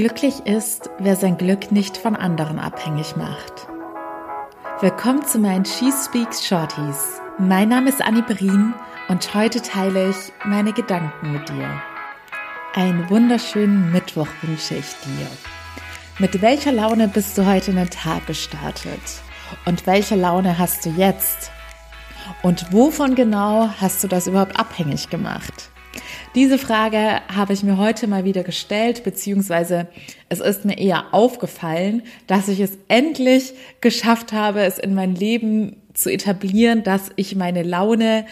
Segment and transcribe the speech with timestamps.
[0.00, 3.68] Glücklich ist, wer sein Glück nicht von anderen abhängig macht.
[4.80, 7.20] Willkommen zu meinen She Speaks Shorties.
[7.36, 8.72] Mein Name ist Annie Berin
[9.08, 10.16] und heute teile ich
[10.46, 11.82] meine Gedanken mit dir.
[12.72, 15.26] Einen wunderschönen Mittwoch wünsche ich dir.
[16.18, 19.02] Mit welcher Laune bist du heute in den Tag gestartet?
[19.66, 21.50] Und welche Laune hast du jetzt?
[22.42, 25.70] Und wovon genau hast du das überhaupt abhängig gemacht?
[26.34, 29.88] Diese Frage habe ich mir heute mal wieder gestellt, beziehungsweise
[30.28, 35.76] es ist mir eher aufgefallen, dass ich es endlich geschafft habe, es in mein Leben
[35.94, 38.26] zu etablieren, dass ich meine Laune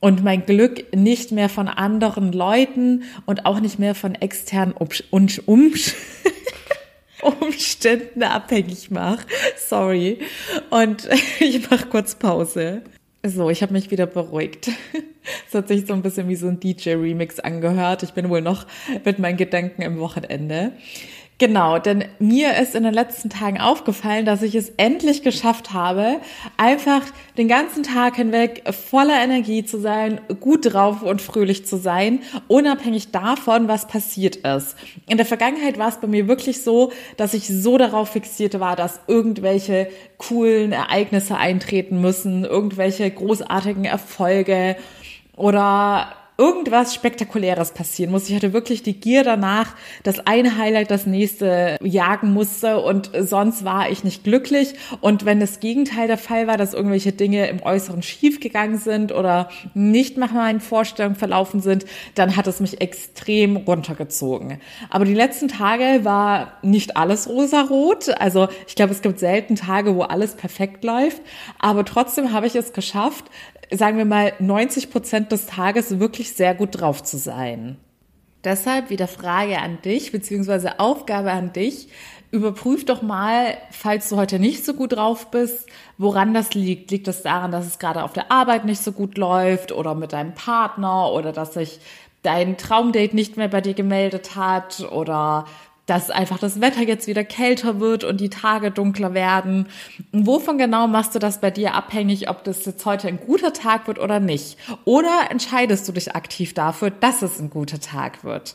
[0.00, 4.88] und mein Glück nicht mehr von anderen Leuten und auch nicht mehr von externen um
[5.46, 5.72] um
[7.40, 9.24] Umständen abhängig mache.
[9.56, 10.18] Sorry.
[10.70, 11.08] Und
[11.40, 12.82] ich mache kurz Pause.
[13.24, 14.70] So, ich habe mich wieder beruhigt.
[15.46, 18.02] Es hat sich so ein bisschen wie so ein DJ-Remix angehört.
[18.02, 18.66] Ich bin wohl noch
[19.04, 20.72] mit meinen Gedanken im Wochenende.
[21.42, 26.20] Genau, denn mir ist in den letzten Tagen aufgefallen, dass ich es endlich geschafft habe,
[26.56, 27.02] einfach
[27.36, 33.10] den ganzen Tag hinweg voller Energie zu sein, gut drauf und fröhlich zu sein, unabhängig
[33.10, 34.76] davon, was passiert ist.
[35.08, 38.76] In der Vergangenheit war es bei mir wirklich so, dass ich so darauf fixiert war,
[38.76, 44.76] dass irgendwelche coolen Ereignisse eintreten müssen, irgendwelche großartigen Erfolge
[45.36, 48.28] oder irgendwas Spektakuläres passieren muss.
[48.28, 53.64] Ich hatte wirklich die Gier danach, dass ein Highlight das nächste jagen musste und sonst
[53.64, 54.74] war ich nicht glücklich.
[55.00, 59.50] Und wenn das Gegenteil der Fall war, dass irgendwelche Dinge im Äußeren schiefgegangen sind oder
[59.74, 64.58] nicht nach meinen Vorstellungen verlaufen sind, dann hat es mich extrem runtergezogen.
[64.88, 68.08] Aber die letzten Tage war nicht alles rosarot.
[68.20, 71.20] Also ich glaube, es gibt selten Tage, wo alles perfekt läuft.
[71.58, 73.26] Aber trotzdem habe ich es geschafft,
[73.72, 77.76] sagen wir mal, 90 Prozent des Tages wirklich sehr gut drauf zu sein.
[78.44, 81.88] Deshalb wieder Frage an dich, beziehungsweise Aufgabe an dich.
[82.32, 86.90] Überprüf doch mal, falls du heute nicht so gut drauf bist, woran das liegt.
[86.90, 90.12] Liegt das daran, dass es gerade auf der Arbeit nicht so gut läuft oder mit
[90.12, 91.78] deinem Partner oder dass sich
[92.22, 95.44] dein Traumdate nicht mehr bei dir gemeldet hat oder
[95.86, 99.66] dass einfach das Wetter jetzt wieder kälter wird und die Tage dunkler werden.
[100.12, 103.88] wovon genau machst du das bei dir abhängig, ob das jetzt heute ein guter Tag
[103.88, 104.58] wird oder nicht?
[104.84, 108.54] Oder entscheidest du dich aktiv dafür, dass es ein guter Tag wird?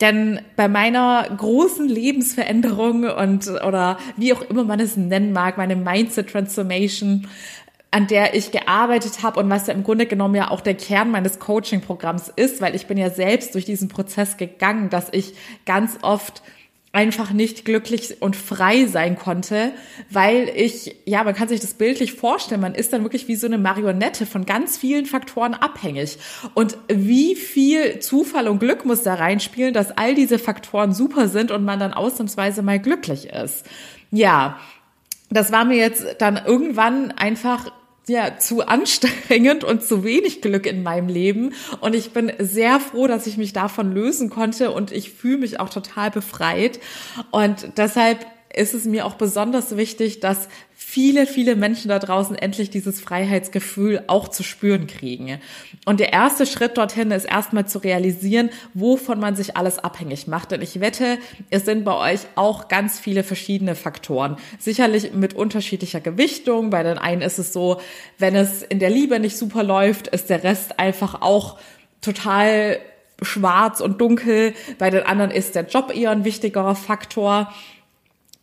[0.00, 5.76] Denn bei meiner großen Lebensveränderung und oder wie auch immer man es nennen mag, meine
[5.76, 7.28] Mindset Transformation,
[7.92, 11.10] an der ich gearbeitet habe und was ja im Grunde genommen ja auch der Kern
[11.10, 15.34] meines Coaching-Programms ist, weil ich bin ja selbst durch diesen Prozess gegangen, dass ich
[15.66, 16.42] ganz oft
[16.92, 19.72] einfach nicht glücklich und frei sein konnte,
[20.10, 23.46] weil ich, ja, man kann sich das bildlich vorstellen, man ist dann wirklich wie so
[23.46, 26.18] eine Marionette von ganz vielen Faktoren abhängig.
[26.54, 31.50] Und wie viel Zufall und Glück muss da reinspielen, dass all diese Faktoren super sind
[31.50, 33.66] und man dann ausnahmsweise mal glücklich ist.
[34.10, 34.58] Ja,
[35.30, 37.72] das war mir jetzt dann irgendwann einfach
[38.08, 41.54] ja, zu anstrengend und zu wenig Glück in meinem Leben.
[41.80, 45.60] Und ich bin sehr froh, dass ich mich davon lösen konnte und ich fühle mich
[45.60, 46.80] auch total befreit.
[47.30, 52.68] Und deshalb ist es mir auch besonders wichtig, dass viele, viele Menschen da draußen endlich
[52.68, 55.40] dieses Freiheitsgefühl auch zu spüren kriegen.
[55.86, 60.50] Und der erste Schritt dorthin ist erstmal zu realisieren, wovon man sich alles abhängig macht.
[60.50, 61.18] Denn ich wette,
[61.50, 64.36] es sind bei euch auch ganz viele verschiedene Faktoren.
[64.58, 66.70] Sicherlich mit unterschiedlicher Gewichtung.
[66.70, 67.80] Bei den einen ist es so,
[68.18, 71.58] wenn es in der Liebe nicht super läuft, ist der Rest einfach auch
[72.02, 72.78] total
[73.22, 74.54] schwarz und dunkel.
[74.78, 77.52] Bei den anderen ist der Job eher ein wichtigerer Faktor.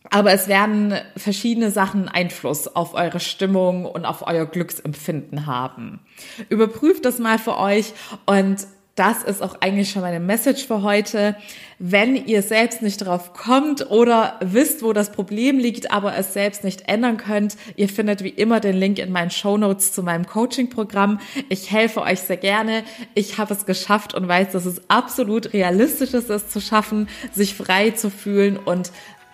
[0.09, 5.99] Aber es werden verschiedene Sachen Einfluss auf eure Stimmung und auf euer Glücksempfinden haben.
[6.49, 7.93] Überprüft das mal für euch
[8.25, 8.67] und
[8.99, 11.37] das ist auch eigentlich schon meine Message für heute.
[11.77, 16.65] Wenn ihr selbst nicht drauf kommt oder wisst, wo das Problem liegt, aber es selbst
[16.65, 20.27] nicht ändern könnt, ihr findet wie immer den Link in meinen Show Notes zu meinem
[20.27, 21.21] Coaching-Programm.
[21.47, 22.83] Ich helfe euch sehr gerne.
[23.13, 27.55] Ich habe es geschafft und weiß, dass es absolut realistisch ist, es zu schaffen, sich
[27.55, 28.91] frei zu fühlen und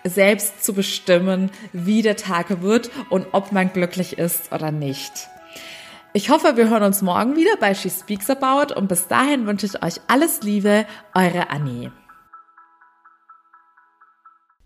[0.08, 5.28] selbst zu bestimmen, wie der Tag wird und ob man glücklich ist oder nicht.
[6.12, 9.66] Ich hoffe, wir hören uns morgen wieder bei She Speaks About und bis dahin wünsche
[9.66, 11.92] ich euch alles Liebe, eure Annie.